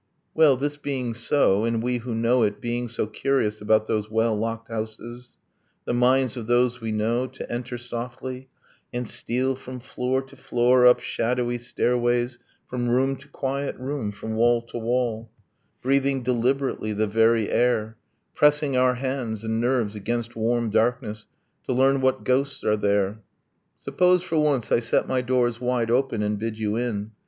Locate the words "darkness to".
20.71-21.73